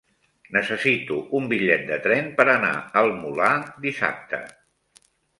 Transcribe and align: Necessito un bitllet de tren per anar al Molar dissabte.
Necessito 0.55 1.17
un 1.39 1.43
bitllet 1.51 1.83
de 1.91 1.99
tren 2.05 2.31
per 2.39 2.45
anar 2.53 2.71
al 3.01 3.11
Molar 3.19 3.51
dissabte. 3.83 4.41